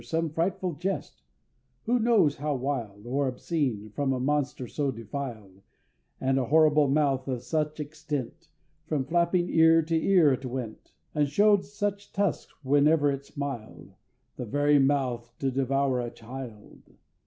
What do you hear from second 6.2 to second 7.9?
a horrible mouth, of such